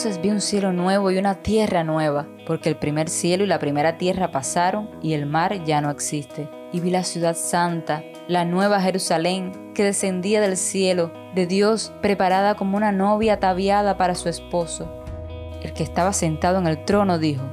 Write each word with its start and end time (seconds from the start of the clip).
Entonces 0.00 0.22
vi 0.22 0.30
un 0.30 0.40
cielo 0.40 0.72
nuevo 0.72 1.10
y 1.10 1.18
una 1.18 1.42
tierra 1.42 1.84
nueva, 1.84 2.26
porque 2.46 2.70
el 2.70 2.76
primer 2.76 3.10
cielo 3.10 3.44
y 3.44 3.46
la 3.46 3.58
primera 3.58 3.98
tierra 3.98 4.30
pasaron 4.30 4.88
y 5.02 5.12
el 5.12 5.26
mar 5.26 5.62
ya 5.64 5.82
no 5.82 5.90
existe. 5.90 6.48
Y 6.72 6.80
vi 6.80 6.90
la 6.90 7.04
ciudad 7.04 7.36
santa, 7.36 8.02
la 8.26 8.46
nueva 8.46 8.80
Jerusalén, 8.80 9.72
que 9.74 9.84
descendía 9.84 10.40
del 10.40 10.56
cielo, 10.56 11.12
de 11.34 11.46
Dios, 11.46 11.92
preparada 12.00 12.54
como 12.54 12.78
una 12.78 12.92
novia 12.92 13.34
ataviada 13.34 13.98
para 13.98 14.14
su 14.14 14.30
esposo. 14.30 14.90
El 15.62 15.74
que 15.74 15.82
estaba 15.82 16.14
sentado 16.14 16.58
en 16.58 16.66
el 16.66 16.84
trono 16.86 17.18
dijo, 17.18 17.44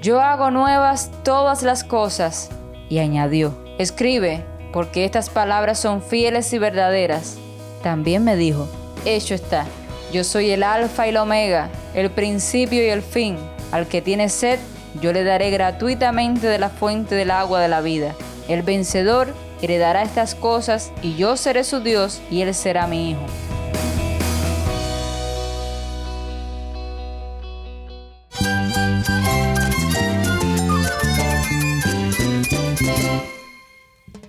Yo 0.00 0.20
hago 0.20 0.52
nuevas 0.52 1.10
todas 1.24 1.64
las 1.64 1.82
cosas. 1.82 2.50
Y 2.88 2.98
añadió, 2.98 3.52
Escribe, 3.78 4.44
porque 4.72 5.04
estas 5.04 5.28
palabras 5.28 5.80
son 5.80 6.02
fieles 6.02 6.52
y 6.52 6.58
verdaderas. 6.58 7.36
También 7.82 8.22
me 8.22 8.36
dijo, 8.36 8.68
Hecho 9.04 9.34
está 9.34 9.66
yo 10.12 10.24
soy 10.24 10.50
el 10.50 10.62
alfa 10.62 11.06
y 11.06 11.10
el 11.10 11.16
omega, 11.16 11.70
el 11.94 12.10
principio 12.10 12.84
y 12.84 12.88
el 12.88 13.02
fin. 13.02 13.36
Al 13.70 13.86
que 13.86 14.02
tiene 14.02 14.28
sed, 14.28 14.58
yo 15.00 15.12
le 15.12 15.22
daré 15.22 15.50
gratuitamente 15.50 16.48
de 16.48 16.58
la 16.58 16.68
fuente 16.68 17.14
del 17.14 17.30
agua 17.30 17.60
de 17.60 17.68
la 17.68 17.80
vida. 17.80 18.14
El 18.48 18.62
vencedor 18.62 19.32
heredará 19.62 20.02
estas 20.02 20.34
cosas 20.34 20.90
y 21.02 21.14
yo 21.14 21.36
seré 21.36 21.62
su 21.62 21.80
Dios 21.80 22.20
y 22.30 22.42
él 22.42 22.54
será 22.54 22.86
mi 22.86 23.10
hijo. 23.10 23.20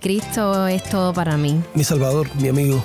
Cristo 0.00 0.66
es 0.66 0.82
todo 0.82 1.12
para 1.12 1.36
mí. 1.36 1.62
Mi 1.74 1.84
Salvador, 1.84 2.28
mi 2.34 2.48
amigo, 2.48 2.84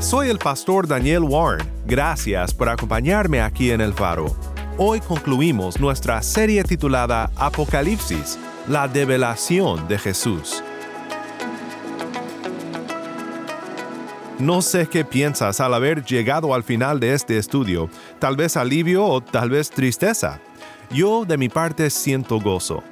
Soy 0.00 0.28
el 0.28 0.38
pastor 0.38 0.86
Daniel 0.86 1.22
Warren. 1.22 1.66
Gracias 1.86 2.52
por 2.52 2.68
acompañarme 2.68 3.40
aquí 3.40 3.70
en 3.70 3.80
El 3.80 3.94
Faro. 3.94 4.26
Hoy 4.76 5.00
concluimos 5.00 5.80
nuestra 5.80 6.20
serie 6.20 6.62
titulada 6.64 7.30
Apocalipsis, 7.36 8.38
la 8.68 8.88
develación 8.88 9.86
de 9.88 9.98
Jesús. 9.98 10.62
No 14.38 14.62
sé 14.62 14.88
qué 14.88 15.04
piensas 15.04 15.60
al 15.60 15.72
haber 15.74 16.04
llegado 16.04 16.54
al 16.54 16.64
final 16.64 17.00
de 17.00 17.14
este 17.14 17.38
estudio, 17.38 17.88
tal 18.18 18.36
vez 18.36 18.56
alivio 18.56 19.04
o 19.04 19.20
tal 19.20 19.50
vez 19.50 19.70
tristeza. 19.70 20.40
Yo 20.90 21.24
de 21.24 21.38
mi 21.38 21.48
parte 21.48 21.88
siento 21.88 22.40
gozo. 22.40 22.82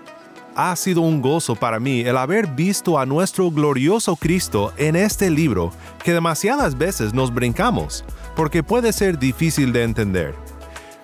Ha 0.55 0.77
sido 0.77 1.01
un 1.01 1.23
gozo 1.23 1.55
para 1.55 1.81
mí 1.81 2.01
el 2.01 2.19
haber 2.19 2.47
visto 2.47 2.99
a 2.99 3.07
nuestro 3.07 3.51
glorioso 3.51 4.17
Cristo 4.17 4.75
en 4.77 4.97
este 4.97 5.31
libro 5.31 5.73
que 6.05 6.13
demasiadas 6.13 6.77
veces 6.77 7.15
nos 7.15 7.33
brincamos, 7.33 8.05
porque 8.37 8.63
puede 8.63 8.93
ser 8.93 9.19
difícil 9.19 9.73
de 9.73 9.83
entender. 9.83 10.35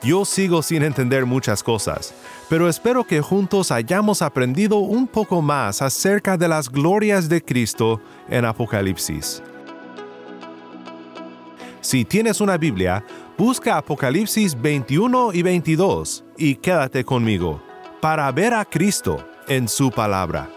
Yo 0.03 0.27
sigo 0.27 0.63
sin 0.63 0.83
entender 0.83 1.25
muchas 1.25 1.63
cosas, 1.63 2.13
pero 2.51 2.69
espero 2.69 3.05
que 3.05 3.23
juntos 3.23 3.73
hayamos 3.73 4.21
aprendido 4.21 4.77
un 4.77 5.09
poco 5.09 5.41
más 5.41 5.81
acerca 5.81 6.37
de 6.37 6.47
las 6.47 6.69
glorias 6.69 7.27
de 7.31 7.43
Cristo 7.43 8.03
en 8.29 8.45
Apocalipsis. 8.45 9.43
Si 11.81 12.05
tienes 12.05 12.43
una 12.43 12.59
Biblia, 12.59 13.03
busca 13.39 13.79
Apocalipsis 13.79 14.61
21 14.61 15.33
y 15.33 15.41
22 15.41 16.25
y 16.37 16.57
quédate 16.57 17.03
conmigo 17.03 17.63
para 18.01 18.31
ver 18.31 18.53
a 18.53 18.65
Cristo 18.67 19.25
en 19.49 19.69
su 19.69 19.91
palabra. 19.91 20.51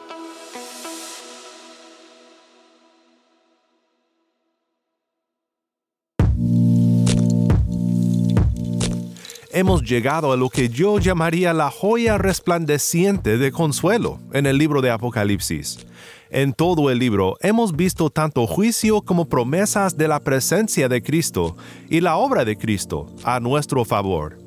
Hemos 9.54 9.84
llegado 9.84 10.32
a 10.32 10.38
lo 10.38 10.50
que 10.50 10.70
yo 10.70 10.98
llamaría 10.98 11.54
la 11.54 11.70
joya 11.70 12.18
resplandeciente 12.18 13.38
de 13.38 13.52
consuelo 13.52 14.20
en 14.32 14.46
el 14.46 14.58
libro 14.58 14.82
de 14.82 14.92
Apocalipsis. 14.92 15.86
En 16.30 16.54
todo 16.54 16.90
el 16.90 17.00
libro 17.00 17.36
hemos 17.42 17.76
visto 17.76 18.10
tanto 18.10 18.48
juicio 18.48 19.02
como 19.02 19.28
promesas 19.28 19.98
de 19.98 20.08
la 20.08 20.22
presencia 20.22 20.88
de 20.88 21.04
Cristo 21.04 21.58
y 21.90 22.00
la 22.00 22.16
obra 22.16 22.46
de 22.46 22.58
Cristo 22.58 23.14
a 23.26 23.42
nuestro 23.42 23.84
favor. 23.84 24.41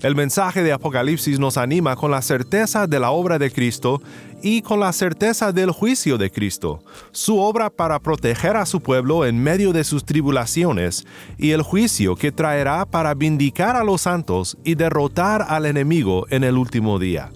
El 0.00 0.14
mensaje 0.14 0.62
de 0.62 0.72
Apocalipsis 0.72 1.40
nos 1.40 1.56
anima 1.56 1.96
con 1.96 2.12
la 2.12 2.22
certeza 2.22 2.86
de 2.86 3.00
la 3.00 3.10
obra 3.10 3.36
de 3.36 3.50
Cristo 3.50 4.00
y 4.42 4.62
con 4.62 4.78
la 4.78 4.92
certeza 4.92 5.50
del 5.50 5.72
juicio 5.72 6.18
de 6.18 6.30
Cristo, 6.30 6.78
su 7.10 7.40
obra 7.40 7.68
para 7.68 7.98
proteger 7.98 8.56
a 8.56 8.64
su 8.64 8.80
pueblo 8.80 9.26
en 9.26 9.42
medio 9.42 9.72
de 9.72 9.82
sus 9.82 10.04
tribulaciones 10.04 11.04
y 11.36 11.50
el 11.50 11.62
juicio 11.62 12.14
que 12.14 12.30
traerá 12.30 12.86
para 12.86 13.14
vindicar 13.14 13.74
a 13.74 13.82
los 13.82 14.02
santos 14.02 14.56
y 14.62 14.76
derrotar 14.76 15.44
al 15.48 15.66
enemigo 15.66 16.26
en 16.30 16.44
el 16.44 16.56
último 16.56 17.00
día. 17.00 17.32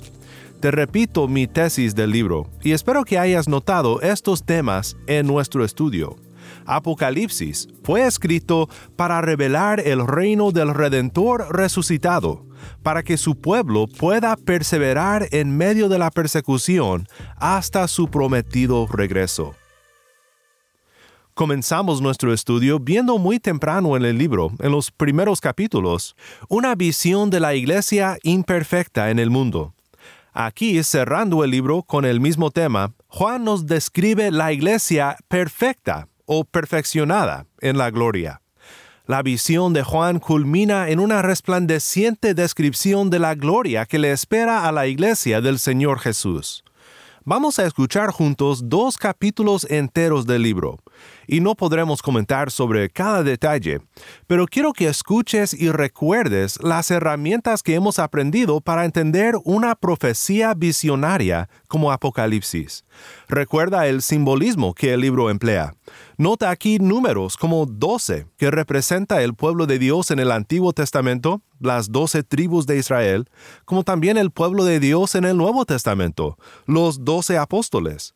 Te 0.61 0.71
repito 0.71 1.27
mi 1.27 1.49
tesis 1.49 1.97
del 1.97 2.13
libro 2.13 2.49
y 2.63 2.71
espero 2.71 3.03
que 3.03 3.19
hayas 3.19 3.49
notado 3.49 4.01
estos 4.03 4.45
temas 4.45 4.97
en 5.09 5.27
nuestro 5.27 5.65
estudio. 5.65 6.15
Apocalipsis 6.65 7.69
fue 7.83 8.07
escrito 8.07 8.69
para 8.95 9.21
revelar 9.21 9.81
el 9.81 10.07
reino 10.07 10.53
del 10.53 10.73
Redentor 10.73 11.49
resucitado, 11.51 12.47
para 12.83 13.03
que 13.03 13.17
su 13.17 13.41
pueblo 13.41 13.87
pueda 13.87 14.37
perseverar 14.37 15.29
en 15.31 15.57
medio 15.57 15.89
de 15.89 15.99
la 15.99 16.11
persecución 16.11 17.07
hasta 17.37 17.89
su 17.89 18.09
prometido 18.09 18.87
regreso. 18.87 19.55
Comenzamos 21.35 22.03
nuestro 22.03 22.35
estudio 22.35 22.79
viendo 22.79 23.17
muy 23.17 23.41
temprano 23.41 23.97
en 23.97 24.05
el 24.05 24.19
libro, 24.19 24.53
en 24.59 24.71
los 24.71 24.91
primeros 24.91 25.41
capítulos, 25.41 26.15
una 26.49 26.75
visión 26.75 27.31
de 27.31 27.41
la 27.41 27.55
iglesia 27.55 28.19
imperfecta 28.23 29.11
en 29.11 29.19
el 29.19 29.31
mundo. 29.31 29.73
Aquí, 30.35 30.83
cerrando 30.83 31.43
el 31.43 31.51
libro 31.51 31.85
con 31.85 32.05
el 32.05 32.21
mismo 32.21 32.51
tema, 32.51 32.93
Juan 33.09 33.45
nos 33.45 33.67
describe 33.67 34.31
la 34.31 34.53
iglesia 34.53 35.17
perfecta 35.29 36.09
o 36.27 36.45
perfeccionada 36.45 37.47
en 37.61 37.79
la 37.79 37.91
gloria. 37.91 38.42
La 39.07 39.21
visión 39.23 39.73
de 39.73 39.83
Juan 39.83 40.21
culmina 40.21 40.89
en 40.89 41.01
una 41.01 41.23
resplandeciente 41.23 42.35
descripción 42.35 43.11
de 43.11 43.19
la 43.19 43.35
gloria 43.35 43.85
que 43.85 43.99
le 43.99 44.13
espera 44.13 44.69
a 44.69 44.71
la 44.71 44.87
iglesia 44.87 45.41
del 45.41 45.59
Señor 45.59 45.99
Jesús. 45.99 46.63
Vamos 47.25 47.59
a 47.59 47.67
escuchar 47.67 48.13
juntos 48.13 48.69
dos 48.69 48.99
capítulos 48.99 49.67
enteros 49.69 50.25
del 50.25 50.43
libro, 50.43 50.79
y 51.27 51.41
no 51.41 51.55
podremos 51.55 52.03
comentar 52.03 52.51
sobre 52.51 52.91
cada 52.91 53.23
detalle, 53.23 53.81
pero 54.27 54.47
quiero 54.47 54.73
que 54.73 54.89
escuches 54.89 55.55
y 55.55 55.71
recuerdes 55.71 56.63
las 56.63 56.91
herramientas 56.91 57.63
que 57.63 57.75
hemos 57.75 57.99
aprendido 57.99 58.61
para 58.61 58.85
entender 58.85 59.37
una 59.45 59.75
profecía 59.75 60.55
visionaria 60.55 61.49
como 61.69 61.93
Apocalipsis. 61.93 62.85
Recuerda 63.29 63.87
el 63.87 64.03
simbolismo 64.03 64.75
que 64.75 64.93
el 64.93 65.01
libro 65.01 65.31
emplea. 65.31 65.75
Nota 66.19 66.51
aquí 66.51 66.79
números 66.79 67.37
como 67.37 67.67
12, 67.67 68.27
que 68.37 68.51
representa 68.51 69.23
el 69.23 69.35
pueblo 69.35 69.67
de 69.67 69.79
Dios 69.79 70.11
en 70.11 70.19
el 70.19 70.31
Antiguo 70.31 70.73
Testamento, 70.73 71.43
las 71.59 71.91
doce 71.91 72.23
tribus 72.23 72.67
de 72.67 72.79
Israel, 72.79 73.29
como 73.65 73.85
también 73.85 74.17
el 74.17 74.31
pueblo 74.31 74.65
de 74.65 74.81
Dios 74.81 75.15
en 75.15 75.25
el 75.25 75.37
Nuevo 75.37 75.65
Testamento, 75.65 76.39
los 76.67 77.05
doce 77.05 77.39
apóstoles. 77.39 78.15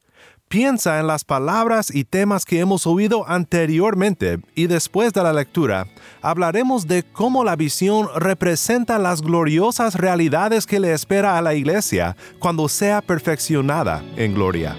Piensa 0.49 1.01
en 1.01 1.09
las 1.09 1.25
palabras 1.25 1.93
y 1.93 2.05
temas 2.05 2.45
que 2.45 2.61
hemos 2.61 2.87
oído 2.87 3.29
anteriormente 3.29 4.39
y 4.55 4.69
después 4.69 5.13
de 5.13 5.21
la 5.25 5.33
lectura 5.33 5.89
hablaremos 6.23 6.87
de 6.87 7.03
cómo 7.03 7.43
la 7.43 7.57
visión 7.57 8.09
representa 8.15 9.01
las 9.01 9.23
gloriosas 9.23 9.97
realidades 9.97 10.65
que 10.65 10.79
le 10.79 10.93
espera 10.93 11.37
a 11.37 11.43
la 11.43 11.55
iglesia 11.55 12.17
cuando 12.39 12.69
sea 12.69 13.03
perfeccionada 13.03 14.05
en 14.17 14.35
gloria. 14.35 14.77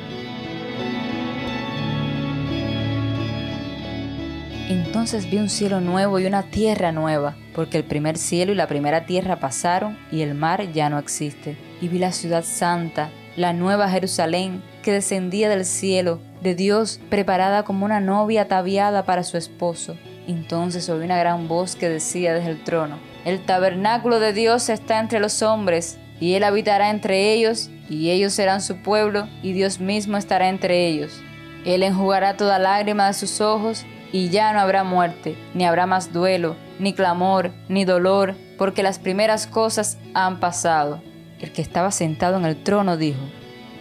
Entonces 4.70 5.30
vi 5.30 5.38
un 5.38 5.50
cielo 5.50 5.81
nuevo 5.81 6.18
y 6.18 6.25
una 6.28 6.44
tierra 6.44 6.94
nueva, 6.94 7.36
porque 7.54 7.78
el 7.78 7.84
primer 7.84 8.18
cielo 8.18 8.54
y 8.54 8.56
la 8.56 8.68
primera 8.68 9.06
tierra 9.06 9.42
pasaron 9.42 9.98
y 10.13 10.22
el 10.22 10.34
mar 10.34 10.72
ya 10.72 10.90
no 10.90 10.98
existe. 10.98 11.58
Y 11.81 11.90
vi 11.90 12.00
la 12.00 12.13
ciudad 12.13 12.46
santa, 12.46 13.10
la 13.36 13.52
nueva 13.52 13.90
Jerusalén 13.90 14.62
que 14.88 14.94
descendía 14.94 15.50
del 15.50 15.66
cielo, 15.66 16.22
de 16.42 16.56
Dios, 16.56 17.01
preparada 17.10 17.63
como 17.63 17.84
una 17.84 18.00
novia 18.00 18.44
ataviada 18.44 19.04
para 19.04 19.24
su 19.24 19.36
esposo. 19.36 19.98
Entonces 20.30 20.88
oí 20.88 21.04
una 21.04 21.18
gran 21.18 21.50
voz 21.50 21.75
que 21.75 21.89
decía 21.89 22.34
desde 22.34 22.51
el 22.51 22.63
trono, 22.63 22.98
El 23.25 23.45
tabernáculo 23.45 24.22
de 24.22 24.31
Dios 24.31 24.69
está 24.69 25.00
entre 25.00 25.19
los 25.19 25.42
hombres, 25.42 25.98
y 26.22 26.36
Él 26.36 26.45
habitará 26.45 26.89
entre 26.89 27.34
ellos, 27.34 27.69
y 27.89 28.12
ellos 28.12 28.31
serán 28.31 28.62
su 28.62 28.78
pueblo, 28.78 29.28
y 29.44 29.51
Dios 29.51 29.81
mismo 29.81 30.16
estará 30.16 30.48
entre 30.48 30.88
ellos. 30.88 31.22
Él 31.66 31.84
enjugará 31.84 32.38
toda 32.38 32.57
lágrima 32.57 33.07
de 33.07 33.13
sus 33.13 33.42
ojos, 33.42 33.86
y 34.13 34.30
ya 34.30 34.54
no 34.54 34.62
habrá 34.62 34.86
muerte, 34.86 35.36
ni 35.54 35.66
habrá 35.66 35.86
más 35.86 36.13
duelo, 36.13 36.56
ni 36.80 36.94
clamor, 36.94 37.51
ni 37.68 37.84
dolor, 37.84 38.36
porque 38.57 38.84
las 38.84 39.00
primeras 39.00 39.48
cosas 39.48 39.98
han 40.13 40.39
pasado. 40.39 41.01
El 41.42 41.51
que 41.51 41.62
estaba 41.62 41.92
sentado 41.92 42.38
en 42.38 42.45
el 42.45 42.63
trono 42.63 42.95
dijo, 42.95 43.19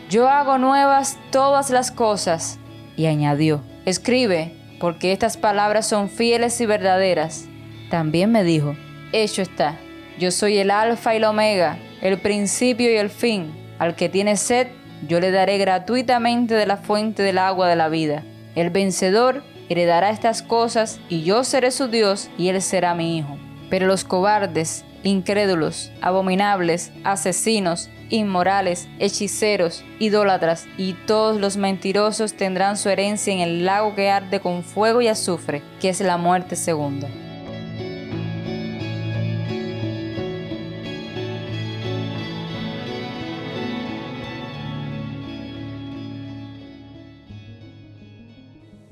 Yo 0.09 0.29
hago 0.29 0.57
nuevas 0.59 1.19
todas 1.33 1.71
las 1.71 1.91
cosas. 1.91 2.59
Y 2.97 3.07
añadió, 3.07 3.61
Escribe, 3.85 4.55
porque 4.79 5.13
estas 5.13 5.37
palabras 5.37 5.89
son 5.89 6.09
fieles 6.09 6.61
y 6.61 6.67
verdaderas. 6.67 7.47
También 7.91 8.31
me 8.31 8.45
dijo, 8.45 8.77
Hecho 9.13 9.43
está, 9.43 9.77
yo 10.19 10.31
soy 10.31 10.59
el 10.59 10.71
alfa 10.71 11.15
y 11.15 11.17
el 11.17 11.25
omega, 11.25 11.79
el 12.03 12.19
principio 12.19 12.91
y 12.91 12.97
el 12.97 13.11
fin. 13.11 13.53
Al 13.79 13.97
que 13.97 14.09
tiene 14.09 14.37
sed, 14.37 14.69
yo 15.09 15.19
le 15.19 15.31
daré 15.31 15.59
gratuitamente 15.59 16.55
de 16.55 16.67
la 16.67 16.77
fuente 16.77 17.23
del 17.23 17.39
agua 17.39 17.69
de 17.69 17.77
la 17.77 17.89
vida. 17.89 18.23
El 18.55 18.71
vencedor 18.71 19.43
heredará 19.69 20.11
estas 20.11 20.43
cosas, 20.43 21.01
y 21.09 21.25
yo 21.25 21.43
seré 21.43 21.73
su 21.73 21.89
Dios, 21.89 22.31
y 22.39 22.49
él 22.49 22.63
será 22.63 22.95
mi 22.95 23.19
hijo. 23.19 23.37
Pero 23.71 23.87
los 23.87 24.05
cobardes, 24.05 24.85
incrédulos, 25.03 25.91
abominables, 26.01 26.93
asesinos, 27.05 27.91
inmorales, 28.11 28.89
hechiceros, 28.99 29.85
idólatras 29.99 30.67
y 30.77 30.95
todos 31.07 31.41
los 31.41 31.57
mentirosos 31.57 32.35
tendrán 32.35 32.77
su 32.77 32.89
herencia 32.89 33.33
en 33.33 33.41
el 33.41 33.65
lago 33.65 33.95
que 33.95 34.11
arde 34.11 34.41
con 34.41 34.63
fuego 34.63 35.01
y 35.01 35.09
azufre, 35.09 35.63
que 35.81 35.89
es 35.89 36.01
la 36.01 36.17
muerte 36.17 36.57
segunda. 36.57 37.09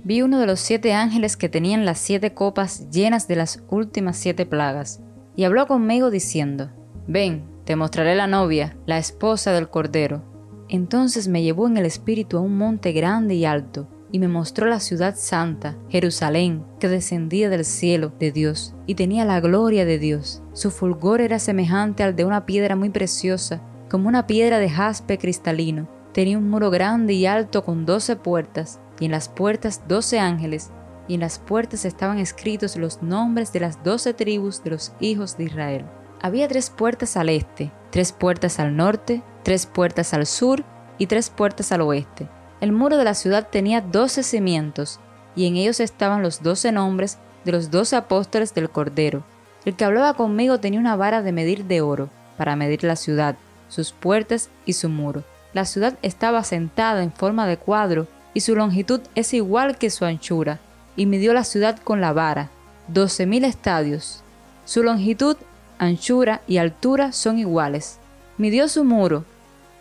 Vi 0.06 0.20
uno 0.20 0.38
de 0.38 0.46
los 0.46 0.60
siete 0.60 0.92
ángeles 0.92 1.38
que 1.38 1.48
tenían 1.48 1.86
las 1.86 1.98
siete 1.98 2.34
copas 2.34 2.90
llenas 2.90 3.26
de 3.26 3.36
las 3.36 3.62
últimas 3.70 4.18
siete 4.18 4.44
plagas, 4.44 5.00
y 5.34 5.44
habló 5.44 5.66
conmigo 5.66 6.10
diciendo, 6.10 6.70
Ven, 7.06 7.53
te 7.64 7.76
mostraré 7.76 8.14
la 8.14 8.26
novia, 8.26 8.76
la 8.86 8.98
esposa 8.98 9.52
del 9.52 9.68
Cordero. 9.68 10.22
Entonces 10.68 11.28
me 11.28 11.42
llevó 11.42 11.66
en 11.66 11.76
el 11.76 11.86
espíritu 11.86 12.36
a 12.36 12.40
un 12.40 12.56
monte 12.58 12.92
grande 12.92 13.34
y 13.34 13.44
alto, 13.44 13.88
y 14.12 14.18
me 14.18 14.28
mostró 14.28 14.66
la 14.66 14.80
ciudad 14.80 15.16
santa, 15.16 15.76
Jerusalén, 15.88 16.64
que 16.78 16.88
descendía 16.88 17.48
del 17.48 17.64
cielo 17.64 18.12
de 18.18 18.32
Dios, 18.32 18.74
y 18.86 18.94
tenía 18.94 19.24
la 19.24 19.40
gloria 19.40 19.84
de 19.84 19.98
Dios. 19.98 20.42
Su 20.52 20.70
fulgor 20.70 21.20
era 21.20 21.38
semejante 21.38 22.02
al 22.02 22.14
de 22.14 22.24
una 22.24 22.46
piedra 22.46 22.76
muy 22.76 22.90
preciosa, 22.90 23.62
como 23.90 24.08
una 24.08 24.26
piedra 24.26 24.58
de 24.58 24.70
jaspe 24.70 25.18
cristalino. 25.18 25.88
Tenía 26.12 26.38
un 26.38 26.48
muro 26.48 26.70
grande 26.70 27.12
y 27.14 27.26
alto 27.26 27.64
con 27.64 27.86
doce 27.86 28.14
puertas, 28.14 28.80
y 29.00 29.06
en 29.06 29.10
las 29.10 29.28
puertas 29.28 29.82
doce 29.88 30.20
ángeles, 30.20 30.70
y 31.08 31.14
en 31.14 31.20
las 31.20 31.38
puertas 31.38 31.84
estaban 31.84 32.18
escritos 32.18 32.76
los 32.76 33.02
nombres 33.02 33.52
de 33.52 33.60
las 33.60 33.82
doce 33.82 34.14
tribus 34.14 34.62
de 34.62 34.70
los 34.70 34.92
hijos 35.00 35.36
de 35.36 35.44
Israel. 35.44 35.84
Había 36.24 36.48
tres 36.48 36.70
puertas 36.70 37.18
al 37.18 37.28
este, 37.28 37.70
tres 37.90 38.12
puertas 38.12 38.58
al 38.58 38.74
norte, 38.74 39.20
tres 39.42 39.66
puertas 39.66 40.14
al 40.14 40.24
sur 40.24 40.64
y 40.96 41.06
tres 41.06 41.28
puertas 41.28 41.70
al 41.70 41.82
oeste. 41.82 42.26
El 42.62 42.72
muro 42.72 42.96
de 42.96 43.04
la 43.04 43.12
ciudad 43.12 43.48
tenía 43.50 43.82
doce 43.82 44.22
cimientos, 44.22 45.00
y 45.36 45.46
en 45.46 45.56
ellos 45.56 45.80
estaban 45.80 46.22
los 46.22 46.42
doce 46.42 46.72
nombres 46.72 47.18
de 47.44 47.52
los 47.52 47.70
doce 47.70 47.96
apóstoles 47.96 48.54
del 48.54 48.70
Cordero. 48.70 49.22
El 49.66 49.76
que 49.76 49.84
hablaba 49.84 50.14
conmigo 50.14 50.60
tenía 50.60 50.80
una 50.80 50.96
vara 50.96 51.20
de 51.20 51.30
medir 51.30 51.66
de 51.66 51.82
oro, 51.82 52.08
para 52.38 52.56
medir 52.56 52.84
la 52.84 52.96
ciudad, 52.96 53.36
sus 53.68 53.92
puertas 53.92 54.48
y 54.64 54.72
su 54.72 54.88
muro. 54.88 55.24
La 55.52 55.66
ciudad 55.66 55.98
estaba 56.00 56.42
sentada 56.42 57.02
en 57.02 57.12
forma 57.12 57.46
de 57.46 57.58
cuadro, 57.58 58.06
y 58.32 58.40
su 58.40 58.56
longitud 58.56 59.02
es 59.14 59.34
igual 59.34 59.76
que 59.76 59.90
su 59.90 60.06
anchura, 60.06 60.58
y 60.96 61.04
midió 61.04 61.34
la 61.34 61.44
ciudad 61.44 61.78
con 61.84 62.00
la 62.00 62.14
vara, 62.14 62.48
doce 62.88 63.26
mil 63.26 63.44
estadios. 63.44 64.22
Su 64.64 64.82
longitud, 64.82 65.36
anchura 65.78 66.42
y 66.46 66.58
altura 66.58 67.12
son 67.12 67.38
iguales. 67.38 67.98
Midió 68.38 68.68
su 68.68 68.84
muro, 68.84 69.24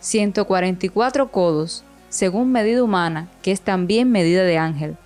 144 0.00 1.30
codos, 1.30 1.84
según 2.08 2.52
medida 2.52 2.82
humana, 2.82 3.28
que 3.42 3.52
es 3.52 3.60
también 3.60 4.10
medida 4.10 4.44
de 4.44 4.58
ángel. 4.58 4.96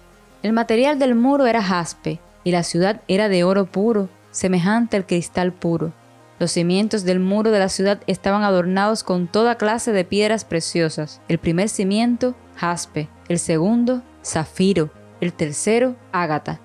El 0.43 0.53
material 0.53 0.99
del 0.99 1.15
muro 1.15 1.47
era 1.47 1.63
jaspe, 1.63 2.21
y 2.45 2.51
la 2.51 2.63
ciudad 2.63 3.01
era 3.09 3.29
de 3.29 3.45
oro 3.45 3.67
puro, 3.67 4.09
semejante 4.31 4.97
al 4.97 5.07
cristal 5.07 5.53
puro. 5.53 5.93
Los 6.39 6.53
cimientos 6.53 7.05
del 7.05 7.19
muro 7.19 7.51
de 7.51 7.59
la 7.59 7.69
ciudad 7.69 8.01
estaban 8.07 8.45
adornados 8.45 9.03
con 9.03 9.27
toda 9.27 9.57
clase 9.57 9.93
de 9.93 10.05
piedras 10.05 10.45
preciosas. 10.45 11.21
El 11.29 11.39
primer 11.39 11.69
cimiento, 11.69 12.35
jaspe, 12.57 13.09
el 13.29 13.39
segundo, 13.39 14.03
zafiro, 14.25 14.91
el 15.21 15.33
tercero, 15.33 15.97
ágata, 16.13 16.61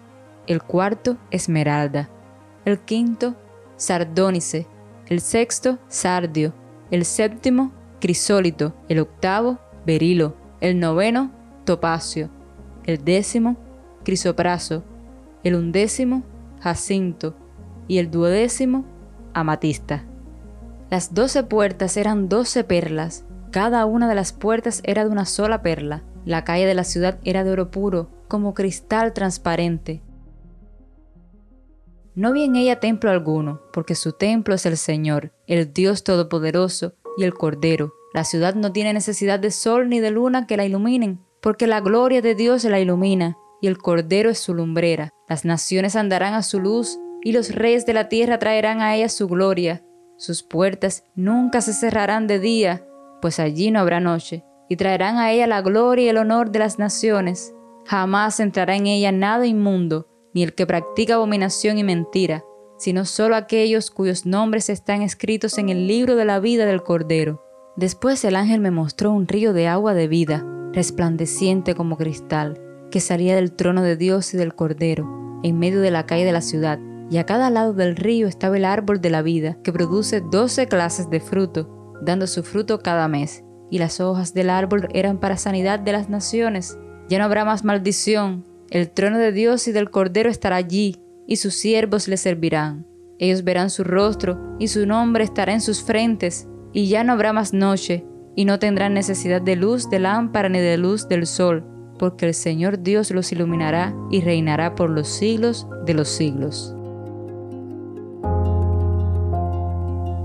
el 0.45 0.61
cuarto, 0.61 1.17
esmeralda, 1.31 2.09
el 2.65 2.79
quinto, 2.79 3.35
sardónice, 3.83 4.65
el 5.07 5.19
sexto, 5.19 5.77
sardio, 5.87 6.53
el 6.89 7.03
séptimo, 7.03 7.73
crisólito, 7.99 8.73
el 8.87 8.99
octavo, 8.99 9.59
berilo, 9.85 10.35
el 10.61 10.79
noveno, 10.79 11.31
topacio, 11.65 12.29
el 12.85 13.03
décimo, 13.03 13.57
crisopraso, 14.03 14.83
el 15.43 15.55
undécimo, 15.55 16.23
jacinto, 16.61 17.35
y 17.87 17.97
el 17.97 18.09
duodécimo, 18.09 18.85
amatista. 19.33 20.05
Las 20.89 21.13
doce 21.13 21.43
puertas 21.43 21.97
eran 21.97 22.29
doce 22.29 22.63
perlas, 22.63 23.25
cada 23.51 23.85
una 23.85 24.07
de 24.07 24.15
las 24.15 24.31
puertas 24.31 24.81
era 24.85 25.03
de 25.03 25.11
una 25.11 25.25
sola 25.25 25.61
perla. 25.61 26.03
La 26.25 26.45
calle 26.45 26.65
de 26.65 26.73
la 26.73 26.85
ciudad 26.85 27.19
era 27.25 27.43
de 27.43 27.51
oro 27.51 27.69
puro, 27.69 28.09
como 28.29 28.53
cristal 28.53 29.11
transparente. 29.11 30.01
No 32.15 32.31
vi 32.31 32.43
en 32.43 32.55
ella 32.55 32.79
templo 32.79 33.09
alguno, 33.09 33.61
porque 33.71 33.95
su 33.95 34.11
templo 34.11 34.53
es 34.53 34.67
el 34.67 34.77
Señor, 34.77 35.33
el 35.47 35.73
Dios 35.73 36.03
Todopoderoso 36.03 36.93
y 37.17 37.23
el 37.23 37.33
Cordero. 37.33 37.93
La 38.13 38.23
ciudad 38.23 38.53
no 38.53 38.71
tiene 38.71 38.93
necesidad 38.93 39.39
de 39.39 39.49
sol 39.49 39.89
ni 39.89 39.99
de 39.99 40.11
luna 40.11 40.45
que 40.45 40.55
la 40.55 40.65
iluminen, 40.65 41.25
porque 41.41 41.65
la 41.65 41.81
gloria 41.81 42.21
de 42.21 42.35
Dios 42.35 42.63
la 42.65 42.79
ilumina, 42.79 43.35
y 43.61 43.67
el 43.67 43.79
Cordero 43.79 44.29
es 44.29 44.37
su 44.37 44.53
lumbrera. 44.53 45.09
Las 45.27 45.43
naciones 45.43 45.95
andarán 45.95 46.35
a 46.35 46.43
su 46.43 46.59
luz, 46.59 46.99
y 47.23 47.31
los 47.31 47.55
reyes 47.55 47.87
de 47.87 47.93
la 47.93 48.09
tierra 48.09 48.37
traerán 48.37 48.81
a 48.81 48.95
ella 48.95 49.09
su 49.09 49.27
gloria. 49.27 49.83
Sus 50.17 50.43
puertas 50.43 51.05
nunca 51.15 51.61
se 51.61 51.73
cerrarán 51.73 52.27
de 52.27 52.39
día, 52.39 52.85
pues 53.23 53.39
allí 53.39 53.71
no 53.71 53.79
habrá 53.79 53.99
noche, 53.99 54.43
y 54.69 54.75
traerán 54.75 55.17
a 55.17 55.31
ella 55.31 55.47
la 55.47 55.63
gloria 55.63 56.05
y 56.05 56.09
el 56.09 56.17
honor 56.17 56.51
de 56.51 56.59
las 56.59 56.77
naciones. 56.77 57.55
Jamás 57.85 58.39
entrará 58.39 58.75
en 58.75 58.85
ella 58.85 59.11
nada 59.11 59.47
inmundo, 59.47 60.07
ni 60.33 60.43
el 60.43 60.53
que 60.53 60.65
practica 60.65 61.15
abominación 61.15 61.77
y 61.77 61.83
mentira, 61.83 62.43
sino 62.77 63.05
solo 63.05 63.35
aquellos 63.35 63.91
cuyos 63.91 64.25
nombres 64.25 64.69
están 64.69 65.01
escritos 65.01 65.57
en 65.57 65.69
el 65.69 65.87
libro 65.87 66.15
de 66.15 66.25
la 66.25 66.39
vida 66.39 66.65
del 66.65 66.83
Cordero. 66.83 67.43
Después 67.75 68.23
el 68.25 68.35
ángel 68.35 68.59
me 68.59 68.71
mostró 68.71 69.11
un 69.11 69.27
río 69.27 69.53
de 69.53 69.67
agua 69.67 69.93
de 69.93 70.07
vida, 70.07 70.45
resplandeciente 70.73 71.75
como 71.75 71.97
cristal, 71.97 72.59
que 72.91 72.99
salía 72.99 73.35
del 73.35 73.53
trono 73.53 73.81
de 73.81 73.95
Dios 73.95 74.33
y 74.33 74.37
del 74.37 74.53
Cordero, 74.53 75.39
en 75.43 75.57
medio 75.59 75.81
de 75.81 75.91
la 75.91 76.05
calle 76.05 76.25
de 76.25 76.31
la 76.31 76.41
ciudad, 76.41 76.79
y 77.09 77.17
a 77.17 77.25
cada 77.25 77.49
lado 77.49 77.73
del 77.73 77.95
río 77.95 78.27
estaba 78.27 78.57
el 78.57 78.65
árbol 78.65 79.01
de 79.01 79.09
la 79.09 79.21
vida, 79.21 79.57
que 79.63 79.73
produce 79.73 80.21
doce 80.21 80.67
clases 80.67 81.09
de 81.09 81.19
fruto, 81.19 81.95
dando 82.01 82.27
su 82.27 82.43
fruto 82.43 82.79
cada 82.79 83.07
mes, 83.07 83.43
y 83.69 83.79
las 83.79 83.99
hojas 83.99 84.33
del 84.33 84.49
árbol 84.49 84.87
eran 84.93 85.19
para 85.19 85.37
sanidad 85.37 85.79
de 85.79 85.91
las 85.91 86.09
naciones. 86.09 86.77
Ya 87.09 87.17
no 87.17 87.25
habrá 87.25 87.45
más 87.45 87.63
maldición, 87.63 88.45
el 88.73 88.89
trono 88.89 89.19
de 89.19 89.31
Dios 89.31 89.67
y 89.67 89.71
del 89.71 89.91
Cordero 89.91 90.31
estará 90.31 90.55
allí, 90.55 90.97
y 91.27 91.35
sus 91.35 91.53
siervos 91.53 92.07
le 92.07 92.17
servirán. 92.17 92.87
Ellos 93.19 93.43
verán 93.43 93.69
su 93.69 93.83
rostro, 93.83 94.57
y 94.57 94.67
su 94.67 94.87
nombre 94.87 95.23
estará 95.23 95.53
en 95.53 95.61
sus 95.61 95.83
frentes, 95.83 96.47
y 96.73 96.87
ya 96.87 97.03
no 97.03 97.13
habrá 97.13 97.33
más 97.33 97.53
noche, 97.53 98.03
y 98.35 98.45
no 98.45 98.57
tendrán 98.57 98.95
necesidad 98.95 99.43
de 99.43 99.57
luz 99.57 99.91
de 99.91 99.99
lámpara 99.99 100.49
ni 100.49 100.57
de 100.57 100.77
luz 100.77 101.07
del 101.07 101.27
sol, 101.27 101.63
porque 101.99 102.25
el 102.25 102.33
Señor 102.33 102.81
Dios 102.81 103.11
los 103.11 103.31
iluminará 103.31 103.93
y 104.09 104.21
reinará 104.21 104.73
por 104.73 104.89
los 104.89 105.07
siglos 105.07 105.67
de 105.85 105.93
los 105.93 106.07
siglos. 106.07 106.75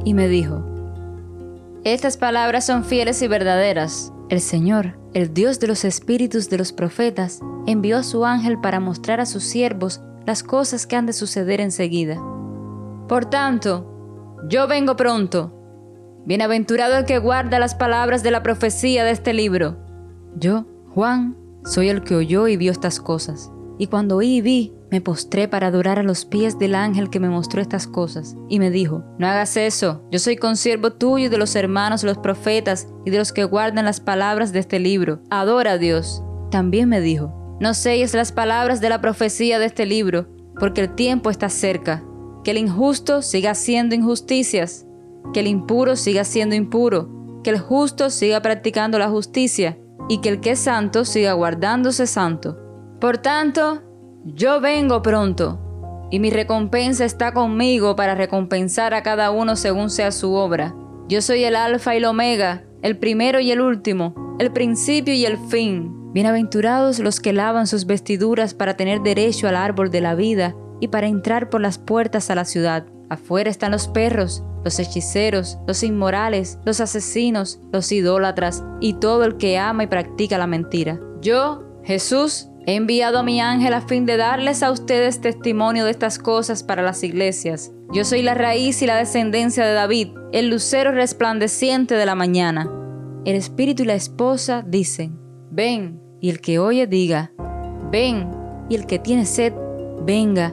Y 0.06 0.14
me 0.14 0.26
dijo, 0.26 0.64
Estas 1.84 2.16
palabras 2.16 2.64
son 2.64 2.86
fieles 2.86 3.20
y 3.20 3.28
verdaderas. 3.28 4.10
El 4.28 4.42
Señor, 4.42 4.98
el 5.14 5.32
Dios 5.32 5.58
de 5.58 5.68
los 5.68 5.86
espíritus 5.86 6.50
de 6.50 6.58
los 6.58 6.72
profetas, 6.72 7.40
envió 7.66 7.96
a 7.96 8.02
su 8.02 8.26
ángel 8.26 8.60
para 8.60 8.78
mostrar 8.78 9.20
a 9.20 9.26
sus 9.26 9.42
siervos 9.42 10.02
las 10.26 10.42
cosas 10.42 10.86
que 10.86 10.96
han 10.96 11.06
de 11.06 11.14
suceder 11.14 11.62
enseguida. 11.62 12.22
Por 13.08 13.24
tanto, 13.24 14.36
yo 14.50 14.68
vengo 14.68 14.96
pronto. 14.96 15.54
Bienaventurado 16.26 16.98
el 16.98 17.06
que 17.06 17.16
guarda 17.18 17.58
las 17.58 17.74
palabras 17.74 18.22
de 18.22 18.30
la 18.30 18.42
profecía 18.42 19.02
de 19.02 19.12
este 19.12 19.32
libro. 19.32 19.78
Yo, 20.36 20.66
Juan, 20.94 21.38
soy 21.64 21.88
el 21.88 22.04
que 22.04 22.14
oyó 22.14 22.48
y 22.48 22.58
vio 22.58 22.70
estas 22.70 23.00
cosas. 23.00 23.50
Y 23.78 23.86
cuando 23.86 24.16
oí 24.16 24.36
y 24.36 24.40
vi, 24.42 24.74
me 24.90 25.00
postré 25.00 25.48
para 25.48 25.68
adorar 25.68 25.98
a 25.98 26.02
los 26.02 26.24
pies 26.24 26.58
del 26.58 26.74
ángel 26.74 27.10
que 27.10 27.20
me 27.20 27.28
mostró 27.28 27.60
estas 27.60 27.86
cosas, 27.86 28.36
y 28.48 28.58
me 28.58 28.70
dijo, 28.70 29.04
no 29.18 29.26
hagas 29.26 29.56
eso, 29.56 30.02
yo 30.10 30.18
soy 30.18 30.36
consiervo 30.36 30.92
tuyo 30.92 31.26
y 31.26 31.28
de 31.28 31.38
los 31.38 31.54
hermanos 31.56 32.04
los 32.04 32.18
profetas 32.18 32.88
y 33.04 33.10
de 33.10 33.18
los 33.18 33.32
que 33.32 33.44
guardan 33.44 33.84
las 33.84 34.00
palabras 34.00 34.52
de 34.52 34.60
este 34.60 34.78
libro. 34.78 35.20
Adora 35.30 35.72
a 35.72 35.78
Dios. 35.78 36.22
También 36.50 36.88
me 36.88 37.00
dijo, 37.00 37.56
no 37.60 37.74
selles 37.74 38.14
las 38.14 38.32
palabras 38.32 38.80
de 38.80 38.88
la 38.88 39.00
profecía 39.00 39.58
de 39.58 39.66
este 39.66 39.84
libro, 39.84 40.28
porque 40.58 40.80
el 40.80 40.94
tiempo 40.94 41.30
está 41.30 41.48
cerca. 41.48 42.04
Que 42.44 42.52
el 42.52 42.58
injusto 42.58 43.20
siga 43.20 43.50
haciendo 43.50 43.94
injusticias, 43.94 44.86
que 45.34 45.40
el 45.40 45.48
impuro 45.48 45.96
siga 45.96 46.24
siendo 46.24 46.54
impuro, 46.54 47.40
que 47.42 47.50
el 47.50 47.58
justo 47.58 48.10
siga 48.10 48.40
practicando 48.40 48.98
la 48.98 49.08
justicia, 49.08 49.78
y 50.08 50.20
que 50.20 50.30
el 50.30 50.40
que 50.40 50.52
es 50.52 50.60
santo 50.60 51.04
siga 51.04 51.34
guardándose 51.34 52.06
santo. 52.06 52.56
Por 53.00 53.18
tanto, 53.18 53.82
yo 54.34 54.60
vengo 54.60 55.02
pronto, 55.02 55.58
y 56.10 56.20
mi 56.20 56.30
recompensa 56.30 57.04
está 57.04 57.32
conmigo 57.32 57.96
para 57.96 58.14
recompensar 58.14 58.94
a 58.94 59.02
cada 59.02 59.30
uno 59.30 59.56
según 59.56 59.90
sea 59.90 60.10
su 60.10 60.34
obra. 60.34 60.74
Yo 61.08 61.22
soy 61.22 61.44
el 61.44 61.56
alfa 61.56 61.94
y 61.94 61.98
el 61.98 62.04
omega, 62.04 62.64
el 62.82 62.98
primero 62.98 63.40
y 63.40 63.50
el 63.50 63.60
último, 63.60 64.36
el 64.38 64.52
principio 64.52 65.14
y 65.14 65.24
el 65.24 65.38
fin. 65.38 66.12
Bienaventurados 66.12 66.98
los 66.98 67.20
que 67.20 67.32
lavan 67.32 67.66
sus 67.66 67.86
vestiduras 67.86 68.54
para 68.54 68.76
tener 68.76 69.00
derecho 69.00 69.48
al 69.48 69.56
árbol 69.56 69.90
de 69.90 70.00
la 70.00 70.14
vida 70.14 70.54
y 70.80 70.88
para 70.88 71.06
entrar 71.06 71.50
por 71.50 71.60
las 71.60 71.78
puertas 71.78 72.30
a 72.30 72.34
la 72.34 72.44
ciudad. 72.44 72.86
Afuera 73.10 73.50
están 73.50 73.72
los 73.72 73.88
perros, 73.88 74.42
los 74.64 74.78
hechiceros, 74.78 75.58
los 75.66 75.82
inmorales, 75.82 76.58
los 76.64 76.80
asesinos, 76.80 77.60
los 77.72 77.90
idólatras 77.92 78.64
y 78.80 78.94
todo 78.94 79.24
el 79.24 79.36
que 79.36 79.58
ama 79.58 79.84
y 79.84 79.86
practica 79.86 80.38
la 80.38 80.46
mentira. 80.46 81.00
Yo, 81.20 81.64
Jesús, 81.84 82.47
He 82.68 82.74
enviado 82.74 83.20
a 83.20 83.22
mi 83.22 83.40
ángel 83.40 83.72
a 83.72 83.80
fin 83.80 84.04
de 84.04 84.18
darles 84.18 84.62
a 84.62 84.70
ustedes 84.70 85.22
testimonio 85.22 85.86
de 85.86 85.90
estas 85.90 86.18
cosas 86.18 86.62
para 86.62 86.82
las 86.82 87.02
iglesias. 87.02 87.72
Yo 87.94 88.04
soy 88.04 88.20
la 88.20 88.34
raíz 88.34 88.82
y 88.82 88.86
la 88.86 88.96
descendencia 88.96 89.64
de 89.64 89.72
David, 89.72 90.08
el 90.32 90.50
lucero 90.50 90.92
resplandeciente 90.92 91.94
de 91.94 92.04
la 92.04 92.14
mañana. 92.14 92.70
El 93.24 93.36
espíritu 93.36 93.84
y 93.84 93.86
la 93.86 93.94
esposa 93.94 94.62
dicen, 94.66 95.18
ven, 95.50 95.98
y 96.20 96.28
el 96.28 96.42
que 96.42 96.58
oye 96.58 96.86
diga, 96.86 97.32
ven, 97.90 98.30
y 98.68 98.74
el 98.74 98.84
que 98.84 98.98
tiene 98.98 99.24
sed, 99.24 99.54
venga, 100.02 100.52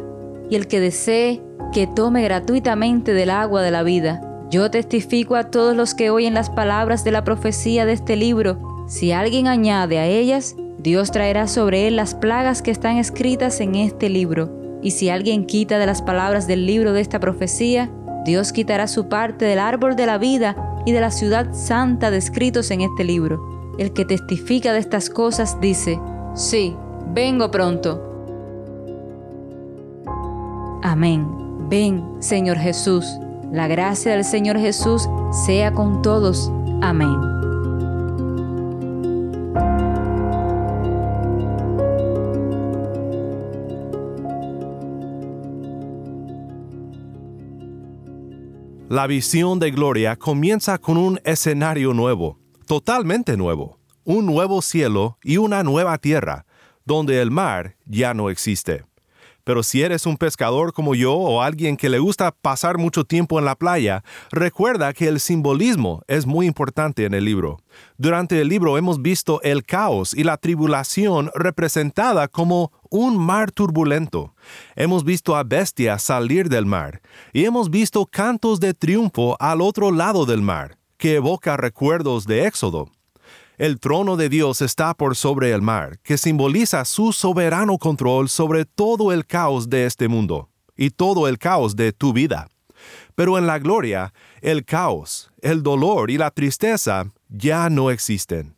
y 0.50 0.56
el 0.56 0.68
que 0.68 0.80
desee, 0.80 1.42
que 1.74 1.86
tome 1.86 2.24
gratuitamente 2.24 3.12
del 3.12 3.30
agua 3.30 3.62
de 3.62 3.72
la 3.72 3.84
vida. 3.84 4.22
Yo 4.50 4.72
testifico 4.72 5.36
a 5.36 5.52
todos 5.52 5.76
los 5.76 5.94
que 5.94 6.12
oyen 6.12 6.34
las 6.34 6.50
palabras 6.50 7.04
de 7.04 7.12
la 7.12 7.26
profecía 7.26 7.86
de 7.86 7.92
este 7.92 8.16
libro, 8.16 8.86
si 8.88 9.12
alguien 9.12 9.48
añade 9.48 10.00
a 10.00 10.06
ellas, 10.06 10.56
Dios 10.86 11.10
traerá 11.10 11.48
sobre 11.48 11.88
él 11.88 11.96
las 11.96 12.14
plagas 12.14 12.62
que 12.62 12.70
están 12.70 12.98
escritas 12.98 13.60
en 13.60 13.74
este 13.74 14.08
libro. 14.08 14.80
Y 14.84 14.92
si 14.92 15.10
alguien 15.10 15.48
quita 15.48 15.80
de 15.80 15.88
las 15.88 16.04
palabras 16.04 16.46
del 16.46 16.68
libro 16.68 16.94
de 16.94 17.02
esta 17.02 17.20
profecía, 17.20 17.90
Dios 18.24 18.54
quitará 18.54 18.88
su 18.88 19.10
parte 19.10 19.46
del 19.46 19.58
árbol 19.58 19.96
de 19.96 20.06
la 20.06 20.20
vida 20.20 20.56
y 20.86 20.92
de 20.92 21.02
la 21.02 21.10
ciudad 21.10 21.54
santa 21.54 22.12
descritos 22.12 22.70
en 22.70 22.82
este 22.82 23.04
libro. 23.04 23.74
El 23.80 23.94
que 23.94 24.06
testifica 24.06 24.74
de 24.74 24.80
estas 24.80 25.10
cosas 25.10 25.60
dice, 25.60 26.00
sí, 26.36 26.76
vengo 27.16 27.50
pronto. 27.50 28.44
Amén. 30.84 31.26
Ven, 31.68 32.04
Señor 32.20 32.58
Jesús. 32.58 33.08
La 33.52 33.68
gracia 33.68 34.12
del 34.12 34.24
Señor 34.24 34.60
Jesús 34.60 35.10
sea 35.48 35.72
con 35.72 36.04
todos. 36.04 36.52
Amén. 36.84 37.35
La 48.96 49.08
visión 49.08 49.60
de 49.60 49.72
gloria 49.72 50.16
comienza 50.16 50.78
con 50.78 50.96
un 50.96 51.20
escenario 51.26 51.94
nuevo, 51.94 52.40
totalmente 52.66 53.36
nuevo, 53.36 53.78
un 54.06 54.26
nuevo 54.26 54.62
cielo 54.62 55.18
y 55.22 55.36
una 55.36 55.64
nueva 55.64 55.98
tierra, 55.98 56.46
donde 56.86 57.22
el 57.22 57.30
mar 57.30 57.76
ya 57.86 58.14
no 58.14 58.30
existe. 58.30 58.86
Pero 59.44 59.64
si 59.64 59.82
eres 59.82 60.06
un 60.06 60.16
pescador 60.16 60.72
como 60.72 60.96
yo 60.96 61.14
o 61.14 61.42
alguien 61.42 61.76
que 61.76 61.90
le 61.90 62.00
gusta 62.00 62.32
pasar 62.32 62.78
mucho 62.78 63.04
tiempo 63.04 63.38
en 63.38 63.44
la 63.44 63.56
playa, 63.56 64.02
recuerda 64.32 64.94
que 64.94 65.10
el 65.10 65.20
simbolismo 65.20 66.02
es 66.08 66.26
muy 66.26 66.48
importante 66.48 67.04
en 67.04 67.14
el 67.14 67.26
libro. 67.26 67.60
Durante 67.98 68.40
el 68.40 68.48
libro 68.48 68.78
hemos 68.78 69.02
visto 69.02 69.42
el 69.44 69.66
caos 69.66 70.14
y 70.14 70.24
la 70.24 70.38
tribulación 70.38 71.32
representada 71.36 72.30
como 72.30 72.72
un 72.96 73.18
mar 73.18 73.52
turbulento. 73.52 74.34
Hemos 74.76 75.04
visto 75.04 75.36
a 75.36 75.44
bestias 75.44 76.02
salir 76.02 76.48
del 76.48 76.66
mar 76.66 77.02
y 77.34 77.44
hemos 77.46 77.70
visto 77.70 78.06
cantos 78.06 78.60
de 78.60 78.74
triunfo 78.74 79.36
al 79.40 79.62
otro 79.62 79.92
lado 79.92 80.26
del 80.26 80.42
mar, 80.42 80.78
que 80.98 81.16
evoca 81.16 81.58
recuerdos 81.58 82.26
de 82.26 82.48
Éxodo. 82.48 82.90
El 83.58 83.80
trono 83.80 84.16
de 84.16 84.30
Dios 84.30 84.62
está 84.62 84.94
por 84.94 85.16
sobre 85.16 85.52
el 85.52 85.62
mar, 85.62 86.00
que 86.04 86.18
simboliza 86.18 86.86
su 86.86 87.12
soberano 87.12 87.78
control 87.78 88.30
sobre 88.30 88.66
todo 88.66 89.12
el 89.12 89.26
caos 89.26 89.70
de 89.70 89.86
este 89.86 90.08
mundo 90.08 90.50
y 90.76 90.90
todo 90.90 91.28
el 91.28 91.38
caos 91.38 91.76
de 91.76 91.92
tu 91.92 92.14
vida. 92.14 92.48
Pero 93.16 93.38
en 93.38 93.48
la 93.48 93.60
gloria, 93.60 94.14
el 94.42 94.66
caos, 94.66 95.32
el 95.42 95.64
dolor 95.64 96.12
y 96.12 96.18
la 96.18 96.32
tristeza 96.32 97.12
ya 97.30 97.70
no 97.70 97.92
existen. 97.92 98.56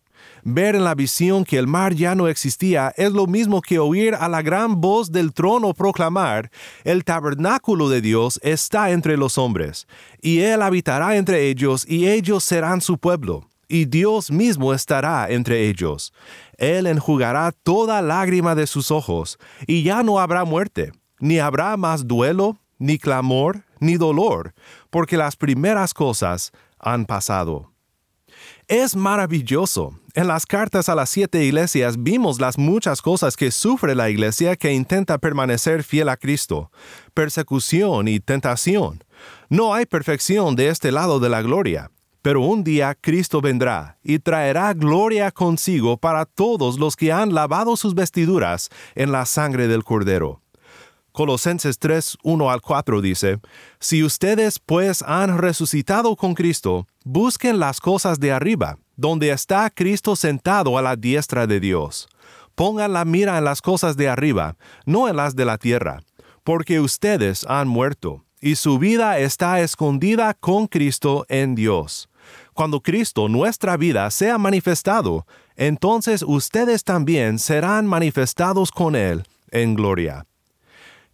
Ver 0.50 0.76
en 0.76 0.86
la 0.86 0.96
visión 0.96 1.44
que 1.44 1.58
el 1.58 1.68
mar 1.68 1.94
ya 1.94 2.16
no 2.16 2.30
existía 2.30 2.94
es 2.96 3.12
lo 3.12 3.28
mismo 3.28 3.62
que 3.62 3.80
oír 3.80 4.16
a 4.16 4.30
la 4.30 4.42
gran 4.42 4.80
voz 4.80 5.12
del 5.12 5.34
trono 5.34 5.74
proclamar, 5.74 6.50
el 6.86 7.04
tabernáculo 7.04 7.90
de 7.90 8.00
Dios 8.00 8.40
está 8.42 8.92
entre 8.92 9.18
los 9.18 9.38
hombres, 9.38 9.88
y 10.22 10.40
Él 10.40 10.62
habitará 10.62 11.18
entre 11.18 11.50
ellos, 11.50 11.86
y 11.86 12.08
ellos 12.08 12.46
serán 12.46 12.80
su 12.80 12.98
pueblo 12.98 13.46
y 13.68 13.84
Dios 13.84 14.32
mismo 14.32 14.74
estará 14.74 15.30
entre 15.30 15.68
ellos. 15.68 16.14
Él 16.58 16.88
enjugará 16.88 17.52
toda 17.52 18.02
lágrima 18.02 18.56
de 18.56 18.68
sus 18.68 18.90
ojos, 18.90 19.38
y 19.68 19.84
ya 19.84 20.02
no 20.02 20.18
habrá 20.18 20.46
muerte, 20.46 20.94
ni 21.20 21.40
habrá 21.40 21.76
más 21.76 22.08
duelo, 22.08 22.58
ni 22.78 22.98
clamor, 22.98 23.66
ni 23.82 23.98
dolor, 23.98 24.54
porque 24.90 25.18
las 25.18 25.36
primeras 25.36 25.94
cosas 25.94 26.54
han 26.80 27.06
pasado. 27.06 27.74
Es 28.68 28.96
maravilloso. 28.96 29.94
En 30.14 30.28
las 30.28 30.46
cartas 30.46 30.90
a 30.90 30.96
las 30.96 31.10
siete 31.10 31.44
iglesias 31.44 32.02
vimos 32.02 32.40
las 32.40 32.58
muchas 32.58 33.02
cosas 33.02 33.38
que 33.38 33.52
sufre 33.52 33.96
la 33.96 34.10
iglesia 34.10 34.56
que 34.56 34.74
intenta 34.74 35.18
permanecer 35.18 35.84
fiel 35.84 36.10
a 36.10 36.18
Cristo. 36.18 36.72
Persecución 37.14 38.08
y 38.08 38.20
tentación. 38.20 39.04
No 39.50 39.74
hay 39.74 39.86
perfección 39.86 40.56
de 40.56 40.70
este 40.70 40.92
lado 40.92 41.20
de 41.20 41.30
la 41.30 41.42
gloria. 41.42 41.92
Pero 42.22 42.42
un 42.42 42.64
día 42.64 42.94
Cristo 43.00 43.40
vendrá 43.40 44.00
y 44.04 44.20
traerá 44.20 44.74
gloria 44.74 45.32
consigo 45.32 45.98
para 45.98 46.26
todos 46.26 46.78
los 46.78 46.96
que 46.96 47.14
han 47.14 47.34
lavado 47.34 47.78
sus 47.78 47.96
vestiduras 47.96 48.70
en 48.96 49.12
la 49.12 49.26
sangre 49.26 49.68
del 49.68 49.84
Cordero. 49.84 50.42
Colosenses 51.18 51.80
3, 51.80 52.20
1 52.22 52.52
al 52.52 52.62
4 52.62 53.02
dice, 53.02 53.40
Si 53.80 54.04
ustedes 54.04 54.60
pues 54.60 55.02
han 55.02 55.40
resucitado 55.40 56.16
con 56.16 56.36
Cristo, 56.36 56.88
busquen 57.04 57.58
las 57.58 57.80
cosas 57.80 58.20
de 58.20 58.32
arriba, 58.32 58.78
donde 58.96 59.32
está 59.32 59.68
Cristo 59.72 60.16
sentado 60.16 60.78
a 60.78 60.84
la 60.84 60.96
diestra 60.96 61.48
de 61.48 61.60
Dios. 61.60 62.08
Pongan 62.54 62.94
la 62.94 63.04
mira 63.04 63.40
en 63.40 63.46
las 63.46 63.64
cosas 63.64 63.98
de 63.98 64.08
arriba, 64.08 64.58
no 64.86 65.10
en 65.10 65.16
las 65.16 65.36
de 65.36 65.46
la 65.46 65.58
tierra, 65.58 66.04
porque 66.44 66.80
ustedes 66.80 67.48
han 67.50 67.68
muerto, 67.68 68.24
y 68.40 68.54
su 68.54 68.78
vida 68.78 69.18
está 69.18 69.60
escondida 69.62 70.36
con 70.36 70.68
Cristo 70.68 71.26
en 71.30 71.56
Dios. 71.56 72.10
Cuando 72.54 72.82
Cristo, 72.82 73.28
nuestra 73.28 73.76
vida, 73.76 74.12
sea 74.12 74.38
manifestado, 74.38 75.26
entonces 75.56 76.22
ustedes 76.22 76.84
también 76.84 77.40
serán 77.40 77.88
manifestados 77.88 78.70
con 78.70 78.96
Él 78.96 79.24
en 79.50 79.74
gloria. 79.74 80.28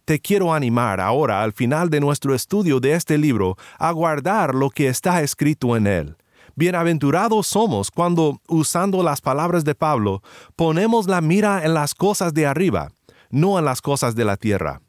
Te 0.04 0.20
quiero 0.20 0.52
animar 0.52 1.00
ahora 1.00 1.42
al 1.42 1.54
final 1.54 1.88
de 1.88 1.98
nuestro 1.98 2.34
estudio 2.34 2.78
de 2.78 2.92
este 2.92 3.16
libro 3.16 3.56
a 3.78 3.90
guardar 3.90 4.54
lo 4.54 4.68
que 4.68 4.88
está 4.88 5.22
escrito 5.22 5.76
en 5.76 5.86
él. 5.86 6.16
Bienaventurados 6.56 7.46
somos 7.46 7.90
cuando, 7.90 8.38
usando 8.46 9.02
las 9.02 9.22
palabras 9.22 9.64
de 9.64 9.74
Pablo, 9.74 10.22
ponemos 10.56 11.06
la 11.06 11.22
mira 11.22 11.64
en 11.64 11.72
las 11.72 11.94
cosas 11.94 12.34
de 12.34 12.46
arriba, 12.46 12.92
no 13.30 13.58
en 13.58 13.64
las 13.64 13.80
cosas 13.80 14.14
de 14.14 14.26
la 14.26 14.36
tierra. 14.36 14.82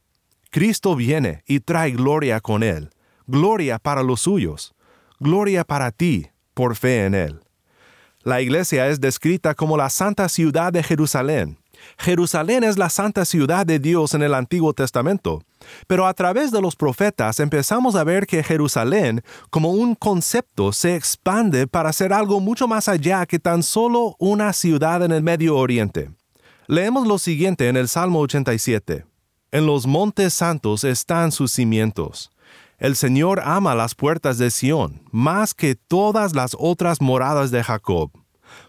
Cristo 0.51 0.98
viene 0.98 1.43
y 1.48 1.62
trae 1.62 1.91
gloria 1.91 2.41
con 2.41 2.62
él, 2.62 2.89
gloria 3.25 3.79
para 3.79 4.03
los 4.03 4.19
suyos, 4.19 4.75
gloria 5.22 5.63
para 5.63 5.91
ti, 5.91 6.27
por 6.53 6.75
fe 6.75 7.05
en 7.05 7.15
Él. 7.15 7.39
La 8.22 8.41
iglesia 8.41 8.88
es 8.88 9.00
descrita 9.00 9.53
como 9.53 9.77
la 9.77 9.89
santa 9.89 10.27
ciudad 10.29 10.74
de 10.74 10.81
Jerusalén, 10.81 11.60
Jerusalén 11.98 12.63
es 12.63 12.77
la 12.77 12.89
santa 12.89 13.25
ciudad 13.25 13.65
de 13.65 13.80
Dios 13.80 14.13
en 14.13 14.24
el 14.24 14.34
Antiguo 14.34 14.74
Testamento, 14.74 15.44
pero 15.88 16.08
a 16.08 16.13
través 16.13 16.51
de 16.51 16.62
los 16.62 16.75
profetas 16.75 17.39
empezamos 17.39 17.96
a 17.96 18.04
ver 18.04 18.27
que 18.27 18.44
Jerusalén 18.44 19.24
como 19.50 19.72
un 19.72 19.96
concepto 19.96 20.72
se 20.72 20.96
expande 20.96 21.68
para 21.68 21.94
ser 21.94 22.13
algo 22.13 22.39
mucho 22.39 22.68
más 22.68 22.88
allá 22.88 23.25
que 23.25 23.39
tan 23.39 23.63
solo 23.63 24.15
una 24.20 24.54
ciudad 24.54 25.04
en 25.04 25.12
el 25.12 25.24
Medio 25.24 25.58
Oriente. 25.58 26.12
Leemos 26.68 27.08
lo 27.08 27.20
siguiente 27.20 27.70
en 27.70 27.77
el 27.77 27.88
Salmo 27.88 28.20
87. 28.22 29.06
En 29.51 29.65
los 29.65 29.86
montes 29.86 30.34
santos 30.34 30.84
están 30.84 31.32
sus 31.32 31.51
cimientos. 31.51 32.32
El 32.77 32.96
Señor 32.96 33.42
ama 33.46 33.74
las 33.74 33.96
puertas 33.96 34.38
de 34.38 34.51
Sión 34.51 35.01
más 35.12 35.54
que 35.54 35.75
todas 35.75 36.36
las 36.36 36.56
otras 36.60 37.01
moradas 37.01 37.51
de 37.51 37.63
Jacob. 37.63 38.12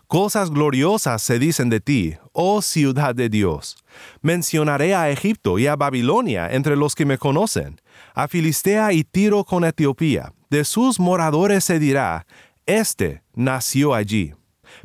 Cosas 0.06 0.50
gloriosas 0.50 1.20
se 1.20 1.40
dicen 1.40 1.68
de 1.68 1.80
ti, 1.80 2.16
oh 2.32 2.62
ciudad 2.62 3.12
de 3.12 3.28
Dios. 3.28 3.76
Mencionaré 4.22 4.94
a 4.94 5.10
Egipto 5.10 5.58
y 5.58 5.66
a 5.66 5.74
Babilonia 5.74 6.48
entre 6.52 6.76
los 6.76 6.94
que 6.94 7.04
me 7.04 7.18
conocen, 7.18 7.80
a 8.14 8.28
Filistea 8.28 8.92
y 8.92 9.02
Tiro 9.02 9.44
con 9.44 9.64
Etiopía. 9.64 10.32
De 10.48 10.64
sus 10.64 11.00
moradores 11.00 11.64
se 11.64 11.80
dirá, 11.80 12.24
Este 12.66 13.22
nació 13.34 13.94
allí. 13.94 14.32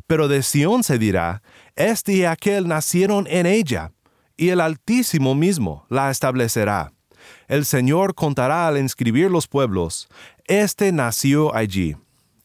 Pero 0.08 0.26
de 0.26 0.42
Sión 0.42 0.82
se 0.82 0.98
dirá, 0.98 1.42
Este 1.76 2.14
y 2.14 2.24
aquel 2.24 2.66
nacieron 2.66 3.28
en 3.28 3.46
ella, 3.46 3.92
y 4.36 4.48
el 4.48 4.60
Altísimo 4.60 5.36
mismo 5.36 5.86
la 5.88 6.10
establecerá. 6.10 6.92
El 7.46 7.64
Señor 7.64 8.16
contará 8.16 8.66
al 8.66 8.76
inscribir 8.76 9.30
los 9.30 9.46
pueblos, 9.46 10.08
Este 10.46 10.90
nació 10.90 11.54
allí. 11.54 11.94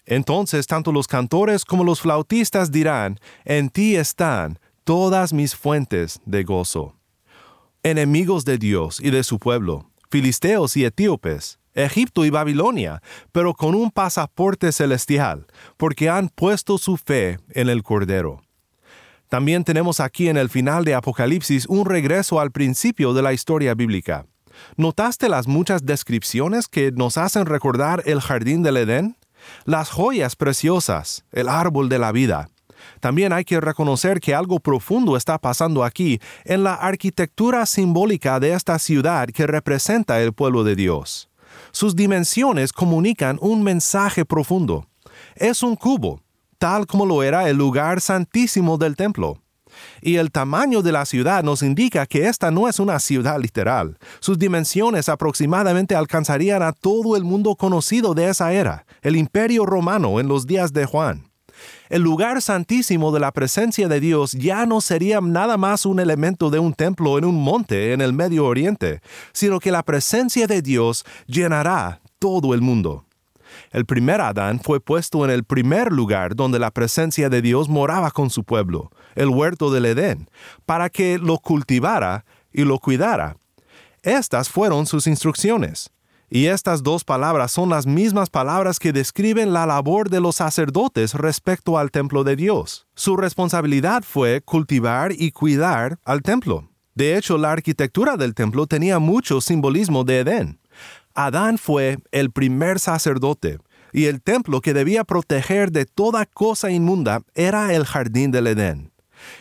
Entonces 0.07 0.65
tanto 0.65 0.91
los 0.91 1.05
cantores 1.05 1.65
como 1.65 1.83
los 1.83 2.01
flautistas 2.01 2.71
dirán, 2.71 3.19
En 3.45 3.69
ti 3.69 3.95
están 3.95 4.57
todas 4.83 5.33
mis 5.33 5.55
fuentes 5.55 6.19
de 6.25 6.43
gozo. 6.43 6.95
Enemigos 7.83 8.45
de 8.45 8.57
Dios 8.57 8.99
y 9.01 9.11
de 9.11 9.23
su 9.23 9.37
pueblo, 9.37 9.91
filisteos 10.09 10.75
y 10.77 10.85
etíopes, 10.85 11.59
Egipto 11.73 12.25
y 12.25 12.29
Babilonia, 12.29 13.01
pero 13.31 13.53
con 13.53 13.75
un 13.75 13.91
pasaporte 13.91 14.71
celestial, 14.71 15.45
porque 15.75 16.09
han 16.09 16.29
puesto 16.29 16.77
su 16.77 16.97
fe 16.97 17.37
en 17.49 17.69
el 17.69 17.83
Cordero. 17.83 18.41
También 19.29 19.65
tenemos 19.65 19.99
aquí 19.99 20.29
en 20.29 20.37
el 20.37 20.49
final 20.49 20.85
de 20.85 20.95
Apocalipsis 20.95 21.65
un 21.67 21.85
regreso 21.85 22.39
al 22.39 22.51
principio 22.51 23.13
de 23.13 23.21
la 23.21 23.33
historia 23.33 23.75
bíblica. 23.75 24.25
¿Notaste 24.77 25.27
las 25.27 25.47
muchas 25.47 25.85
descripciones 25.85 26.67
que 26.67 26.91
nos 26.93 27.17
hacen 27.17 27.45
recordar 27.45 28.01
el 28.05 28.21
jardín 28.21 28.63
del 28.63 28.77
Edén? 28.77 29.17
Las 29.65 29.89
joyas 29.89 30.35
preciosas, 30.35 31.25
el 31.31 31.49
árbol 31.49 31.89
de 31.89 31.99
la 31.99 32.11
vida. 32.11 32.49
También 32.99 33.33
hay 33.33 33.43
que 33.43 33.59
reconocer 33.59 34.19
que 34.19 34.35
algo 34.35 34.59
profundo 34.59 35.17
está 35.17 35.37
pasando 35.37 35.83
aquí 35.83 36.19
en 36.45 36.63
la 36.63 36.75
arquitectura 36.75 37.65
simbólica 37.65 38.39
de 38.39 38.53
esta 38.53 38.79
ciudad 38.79 39.27
que 39.29 39.47
representa 39.47 40.21
el 40.21 40.33
pueblo 40.33 40.63
de 40.63 40.75
Dios. 40.75 41.29
Sus 41.71 41.95
dimensiones 41.95 42.73
comunican 42.73 43.37
un 43.41 43.63
mensaje 43.63 44.25
profundo. 44.25 44.87
Es 45.35 45.63
un 45.63 45.75
cubo, 45.75 46.21
tal 46.57 46.85
como 46.85 47.05
lo 47.05 47.23
era 47.23 47.49
el 47.49 47.57
lugar 47.57 48.01
santísimo 48.01 48.77
del 48.77 48.95
templo. 48.95 49.41
Y 50.01 50.15
el 50.17 50.31
tamaño 50.31 50.81
de 50.81 50.91
la 50.91 51.05
ciudad 51.05 51.43
nos 51.43 51.61
indica 51.63 52.05
que 52.05 52.27
esta 52.27 52.51
no 52.51 52.67
es 52.67 52.79
una 52.79 52.99
ciudad 52.99 53.39
literal. 53.39 53.97
Sus 54.19 54.37
dimensiones 54.37 55.09
aproximadamente 55.09 55.95
alcanzarían 55.95 56.63
a 56.63 56.73
todo 56.73 57.15
el 57.15 57.23
mundo 57.23 57.55
conocido 57.55 58.13
de 58.13 58.29
esa 58.29 58.53
era, 58.53 58.85
el 59.01 59.15
imperio 59.15 59.65
romano 59.65 60.19
en 60.19 60.27
los 60.27 60.45
días 60.45 60.73
de 60.73 60.85
Juan. 60.85 61.27
El 61.89 62.01
lugar 62.01 62.41
santísimo 62.41 63.11
de 63.11 63.19
la 63.19 63.31
presencia 63.31 63.87
de 63.87 63.99
Dios 63.99 64.33
ya 64.33 64.65
no 64.65 64.81
sería 64.81 65.21
nada 65.21 65.57
más 65.57 65.85
un 65.85 65.99
elemento 65.99 66.49
de 66.49 66.59
un 66.59 66.73
templo 66.73 67.17
en 67.17 67.25
un 67.25 67.41
monte 67.41 67.93
en 67.93 68.01
el 68.01 68.13
Medio 68.13 68.45
Oriente, 68.45 69.01
sino 69.31 69.59
que 69.59 69.71
la 69.71 69.83
presencia 69.83 70.47
de 70.47 70.61
Dios 70.61 71.05
llenará 71.27 72.01
todo 72.19 72.53
el 72.53 72.61
mundo. 72.61 73.06
El 73.71 73.85
primer 73.85 74.21
Adán 74.21 74.59
fue 74.59 74.79
puesto 74.79 75.25
en 75.25 75.31
el 75.31 75.43
primer 75.43 75.91
lugar 75.91 76.35
donde 76.35 76.59
la 76.59 76.71
presencia 76.71 77.29
de 77.29 77.41
Dios 77.41 77.69
moraba 77.69 78.11
con 78.11 78.29
su 78.29 78.43
pueblo, 78.43 78.91
el 79.15 79.29
huerto 79.29 79.71
del 79.71 79.85
Edén, 79.85 80.29
para 80.65 80.89
que 80.89 81.17
lo 81.17 81.37
cultivara 81.37 82.25
y 82.51 82.63
lo 82.63 82.79
cuidara. 82.79 83.37
Estas 84.03 84.49
fueron 84.49 84.85
sus 84.85 85.07
instrucciones. 85.07 85.91
Y 86.29 86.47
estas 86.47 86.83
dos 86.83 87.05
palabras 87.05 87.53
son 87.53 87.69
las 87.69 87.87
mismas 87.87 88.29
palabras 88.29 88.79
que 88.79 88.91
describen 88.91 89.53
la 89.53 89.65
labor 89.65 90.09
de 90.09 90.19
los 90.19 90.35
sacerdotes 90.35 91.13
respecto 91.13 91.77
al 91.77 91.89
templo 91.89 92.25
de 92.25 92.35
Dios. 92.35 92.85
Su 92.95 93.15
responsabilidad 93.15 94.03
fue 94.03 94.41
cultivar 94.41 95.13
y 95.13 95.31
cuidar 95.31 95.99
al 96.03 96.21
templo. 96.21 96.69
De 96.95 97.15
hecho, 97.15 97.37
la 97.37 97.51
arquitectura 97.51 98.17
del 98.17 98.33
templo 98.33 98.67
tenía 98.67 98.99
mucho 98.99 99.39
simbolismo 99.39 100.03
de 100.03 100.19
Edén. 100.19 100.59
Adán 101.17 101.57
fue 101.57 101.97
el 102.11 102.29
primer 102.29 102.79
sacerdote, 102.79 103.57
y 103.91 104.05
el 104.05 104.21
templo 104.21 104.61
que 104.61 104.75
debía 104.75 105.03
proteger 105.03 105.71
de 105.71 105.85
toda 105.85 106.27
cosa 106.27 106.69
inmunda 106.69 107.23
era 107.33 107.73
el 107.73 107.85
jardín 107.85 108.29
del 108.29 108.45
Edén. 108.45 108.91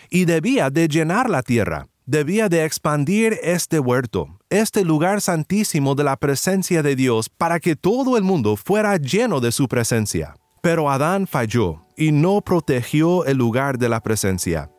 Y 0.09 0.25
debía 0.25 0.71
de 0.71 0.89
llenar 0.89 1.29
la 1.29 1.43
tierra, 1.43 1.87
debía 2.07 2.49
de 2.49 2.65
expandir 2.65 3.39
este 3.43 3.79
huerto, 3.79 4.39
este 4.49 4.87
lugar 4.87 5.21
santísimo 5.21 5.95
de 5.95 6.05
la 6.05 6.17
presencia 6.17 6.83
de 6.83 6.97
Dios, 6.97 7.29
para 7.29 7.61
que 7.61 7.77
todo 7.77 8.17
el 8.17 8.23
mundo 8.23 8.57
fuera 8.57 8.97
lleno 8.97 9.41
de 9.41 9.53
su 9.53 9.69
presencia. 9.69 10.35
Pero 10.63 10.91
Adán 10.91 11.27
falló 11.27 11.85
y 11.95 12.11
no 12.11 12.41
protegió 12.41 13.27
el 13.27 13.37
lugar 13.37 13.77
de 13.77 13.91
la 13.91 14.01
presencia. 14.01 14.71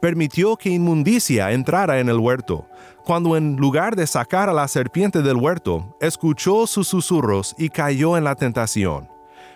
Permitió 0.00 0.56
que 0.56 0.70
inmundicia 0.70 1.52
entrara 1.52 2.00
en 2.00 2.08
el 2.08 2.18
huerto, 2.18 2.66
cuando 3.06 3.36
en 3.36 3.54
lugar 3.54 3.94
de 3.94 4.04
sacar 4.04 4.48
a 4.50 4.52
la 4.52 4.66
serpiente 4.66 5.22
del 5.22 5.36
huerto, 5.36 5.96
escuchó 6.00 6.66
sus 6.66 6.88
susurros 6.88 7.54
y 7.56 7.68
cayó 7.68 8.16
en 8.16 8.24
la 8.24 8.34
tentación. 8.34 9.08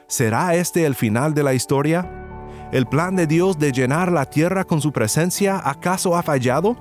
¿Será 0.06 0.54
este 0.54 0.86
el 0.86 0.94
final 0.94 1.34
de 1.34 1.42
la 1.42 1.52
historia? 1.52 2.08
¿El 2.70 2.86
plan 2.86 3.16
de 3.16 3.26
Dios 3.26 3.58
de 3.58 3.72
llenar 3.72 4.12
la 4.12 4.24
tierra 4.24 4.62
con 4.62 4.80
su 4.80 4.92
presencia 4.92 5.60
acaso 5.64 6.16
ha 6.16 6.22
fallado? 6.22 6.76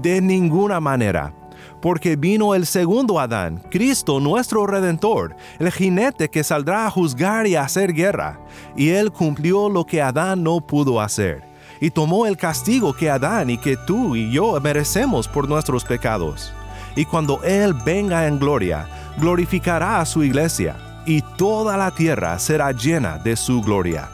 De 0.00 0.20
ninguna 0.20 0.78
manera 0.78 1.34
porque 1.80 2.16
vino 2.16 2.54
el 2.54 2.66
segundo 2.66 3.18
Adán, 3.18 3.60
Cristo 3.70 4.20
nuestro 4.20 4.66
Redentor, 4.66 5.36
el 5.58 5.70
jinete 5.72 6.28
que 6.28 6.44
saldrá 6.44 6.86
a 6.86 6.90
juzgar 6.90 7.46
y 7.46 7.56
a 7.56 7.62
hacer 7.62 7.92
guerra, 7.92 8.40
y 8.76 8.90
él 8.90 9.10
cumplió 9.12 9.68
lo 9.68 9.84
que 9.84 10.00
Adán 10.00 10.42
no 10.42 10.60
pudo 10.60 11.00
hacer, 11.00 11.42
y 11.82 11.90
tomó 11.90 12.24
el 12.24 12.38
castigo 12.38 12.94
que 12.94 13.10
Adán 13.10 13.50
y 13.50 13.58
que 13.58 13.76
tú 13.76 14.16
y 14.16 14.30
yo 14.30 14.58
merecemos 14.62 15.28
por 15.28 15.46
nuestros 15.46 15.84
pecados. 15.84 16.54
Y 16.96 17.04
cuando 17.04 17.42
Él 17.42 17.74
venga 17.74 18.26
en 18.26 18.38
gloria, 18.38 18.86
glorificará 19.18 20.00
a 20.00 20.06
su 20.06 20.24
iglesia, 20.24 20.76
y 21.04 21.20
toda 21.36 21.76
la 21.76 21.90
tierra 21.90 22.38
será 22.38 22.72
llena 22.72 23.18
de 23.18 23.36
su 23.36 23.60
gloria. 23.60 24.08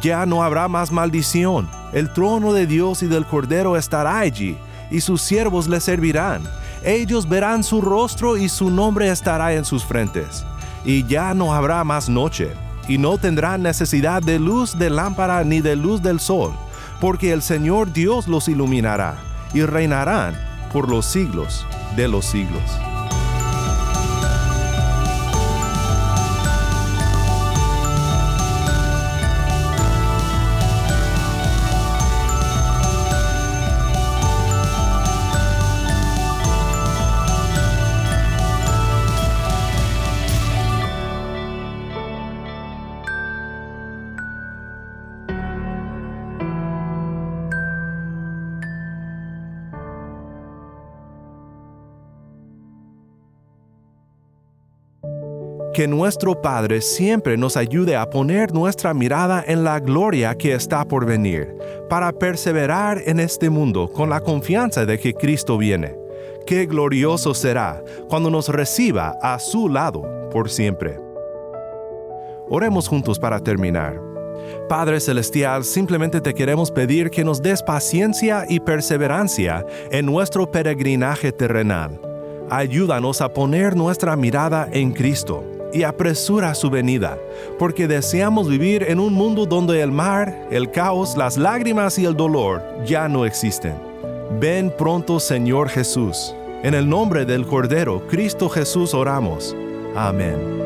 Ya 0.00 0.24
no 0.24 0.42
habrá 0.42 0.68
más 0.68 0.90
maldición, 0.90 1.68
el 1.92 2.10
trono 2.12 2.54
de 2.54 2.66
Dios 2.66 3.02
y 3.02 3.06
del 3.06 3.26
Cordero 3.26 3.76
estará 3.76 4.20
allí, 4.20 4.56
y 4.90 5.02
sus 5.02 5.20
siervos 5.20 5.68
le 5.68 5.80
servirán 5.80 6.42
ellos 6.86 7.28
verán 7.28 7.64
su 7.64 7.80
rostro 7.80 8.36
y 8.36 8.48
su 8.48 8.70
nombre 8.70 9.08
estará 9.10 9.54
en 9.54 9.64
sus 9.64 9.84
frentes. 9.84 10.44
Y 10.84 11.04
ya 11.04 11.34
no 11.34 11.52
habrá 11.52 11.82
más 11.82 12.08
noche, 12.08 12.52
y 12.86 12.96
no 12.96 13.18
tendrán 13.18 13.60
necesidad 13.60 14.22
de 14.22 14.38
luz 14.38 14.78
de 14.78 14.88
lámpara 14.88 15.42
ni 15.42 15.60
de 15.60 15.74
luz 15.74 16.00
del 16.00 16.20
sol, 16.20 16.52
porque 17.00 17.32
el 17.32 17.42
Señor 17.42 17.92
Dios 17.92 18.28
los 18.28 18.48
iluminará, 18.48 19.16
y 19.54 19.62
reinarán 19.62 20.34
por 20.72 20.88
los 20.88 21.06
siglos 21.06 21.66
de 21.96 22.08
los 22.08 22.24
siglos. 22.24 22.95
Que 55.76 55.86
nuestro 55.86 56.40
Padre 56.40 56.80
siempre 56.80 57.36
nos 57.36 57.54
ayude 57.54 57.96
a 57.96 58.08
poner 58.08 58.54
nuestra 58.54 58.94
mirada 58.94 59.44
en 59.46 59.62
la 59.62 59.78
gloria 59.78 60.34
que 60.34 60.54
está 60.54 60.86
por 60.86 61.04
venir, 61.04 61.54
para 61.90 62.12
perseverar 62.12 63.02
en 63.04 63.20
este 63.20 63.50
mundo 63.50 63.86
con 63.92 64.08
la 64.08 64.22
confianza 64.22 64.86
de 64.86 64.98
que 64.98 65.12
Cristo 65.12 65.58
viene. 65.58 65.94
Qué 66.46 66.64
glorioso 66.64 67.34
será 67.34 67.84
cuando 68.08 68.30
nos 68.30 68.48
reciba 68.48 69.18
a 69.20 69.38
su 69.38 69.68
lado 69.68 70.02
por 70.30 70.48
siempre. 70.48 70.98
Oremos 72.48 72.88
juntos 72.88 73.18
para 73.18 73.38
terminar. 73.38 74.00
Padre 74.70 74.98
Celestial, 74.98 75.62
simplemente 75.62 76.22
te 76.22 76.32
queremos 76.32 76.70
pedir 76.70 77.10
que 77.10 77.22
nos 77.22 77.42
des 77.42 77.62
paciencia 77.62 78.46
y 78.48 78.60
perseverancia 78.60 79.66
en 79.90 80.06
nuestro 80.06 80.50
peregrinaje 80.50 81.32
terrenal. 81.32 82.00
Ayúdanos 82.48 83.20
a 83.20 83.28
poner 83.28 83.76
nuestra 83.76 84.16
mirada 84.16 84.70
en 84.72 84.92
Cristo 84.92 85.44
y 85.72 85.82
apresura 85.82 86.54
su 86.54 86.70
venida, 86.70 87.18
porque 87.58 87.86
deseamos 87.88 88.48
vivir 88.48 88.84
en 88.84 89.00
un 89.00 89.12
mundo 89.12 89.46
donde 89.46 89.82
el 89.82 89.92
mar, 89.92 90.48
el 90.50 90.70
caos, 90.70 91.16
las 91.16 91.36
lágrimas 91.36 91.98
y 91.98 92.04
el 92.04 92.16
dolor 92.16 92.62
ya 92.84 93.08
no 93.08 93.24
existen. 93.24 93.74
Ven 94.40 94.72
pronto 94.76 95.20
Señor 95.20 95.68
Jesús. 95.68 96.34
En 96.62 96.74
el 96.74 96.88
nombre 96.88 97.24
del 97.24 97.46
Cordero, 97.46 98.06
Cristo 98.08 98.48
Jesús 98.48 98.94
oramos. 98.94 99.54
Amén. 99.94 100.65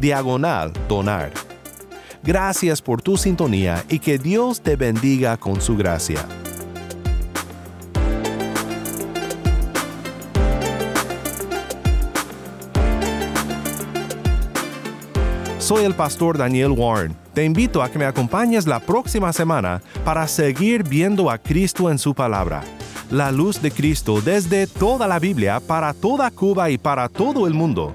diagonal 0.00 0.72
donar. 0.88 1.32
Gracias 2.22 2.80
por 2.80 3.02
tu 3.02 3.16
sintonía 3.16 3.84
y 3.88 3.98
que 3.98 4.18
Dios 4.18 4.60
te 4.60 4.76
bendiga 4.76 5.36
con 5.36 5.60
su 5.60 5.76
gracia. 5.76 6.26
Soy 15.64 15.84
el 15.84 15.94
pastor 15.94 16.36
Daniel 16.36 16.72
Warren. 16.72 17.16
Te 17.32 17.42
invito 17.42 17.82
a 17.82 17.90
que 17.90 17.98
me 17.98 18.04
acompañes 18.04 18.66
la 18.66 18.80
próxima 18.80 19.32
semana 19.32 19.80
para 20.04 20.28
seguir 20.28 20.82
viendo 20.82 21.30
a 21.30 21.38
Cristo 21.38 21.90
en 21.90 21.98
su 21.98 22.14
palabra. 22.14 22.62
La 23.10 23.32
luz 23.32 23.62
de 23.62 23.70
Cristo 23.70 24.20
desde 24.20 24.66
toda 24.66 25.08
la 25.08 25.18
Biblia 25.18 25.60
para 25.60 25.94
toda 25.94 26.30
Cuba 26.30 26.68
y 26.68 26.76
para 26.76 27.08
todo 27.08 27.46
el 27.46 27.54
mundo, 27.54 27.94